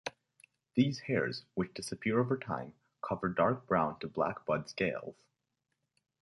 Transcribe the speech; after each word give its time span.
These 0.73 0.97
hairs, 1.01 1.45
which 1.53 1.75
disappear 1.75 2.19
over 2.19 2.35
time, 2.35 2.73
cover 3.07 3.29
dark 3.29 3.67
brown 3.67 3.99
to 3.99 4.07
black 4.07 4.47
bud 4.47 4.67
scales. 4.67 5.13